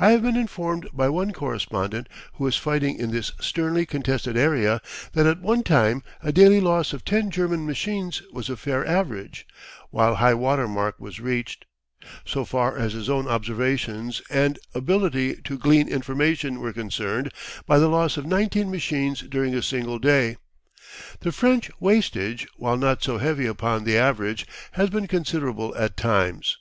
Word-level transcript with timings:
I 0.00 0.10
have 0.10 0.20
been 0.22 0.34
informed 0.34 0.88
by 0.92 1.08
one 1.10 1.32
correspondent 1.32 2.08
who 2.32 2.46
is 2.48 2.56
fighting 2.56 2.98
in 2.98 3.12
this 3.12 3.30
sternly 3.38 3.86
contested 3.86 4.36
area, 4.36 4.82
that 5.12 5.26
at 5.26 5.40
one 5.42 5.62
time 5.62 6.02
a 6.24 6.32
daily 6.32 6.60
loss 6.60 6.92
of 6.92 7.04
ten 7.04 7.30
German 7.30 7.64
machines 7.66 8.20
was 8.32 8.50
a 8.50 8.56
fair 8.56 8.84
average, 8.84 9.46
while 9.90 10.16
highwater 10.16 10.66
mark 10.66 10.98
was 10.98 11.20
reached, 11.20 11.66
so 12.24 12.44
far 12.44 12.76
as 12.76 12.94
his 12.94 13.08
own 13.08 13.28
observations 13.28 14.20
and 14.28 14.58
ability 14.74 15.36
to 15.44 15.56
glean 15.56 15.86
information 15.88 16.58
were 16.58 16.72
concerned 16.72 17.30
by 17.64 17.78
the 17.78 17.86
loss 17.86 18.16
of 18.16 18.26
19 18.26 18.72
machines 18.72 19.20
during 19.20 19.54
a 19.54 19.62
single 19.62 20.00
day. 20.00 20.36
The 21.20 21.30
French 21.30 21.70
wastage, 21.78 22.44
while 22.56 22.76
not 22.76 23.04
so 23.04 23.18
heavy 23.18 23.46
upon 23.46 23.84
the 23.84 23.96
average, 23.96 24.48
has 24.72 24.90
been 24.90 25.06
considerable 25.06 25.72
at 25.76 25.96
times. 25.96 26.58